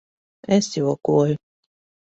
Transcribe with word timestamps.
Es 0.57 0.71
jokoju. 0.79 1.39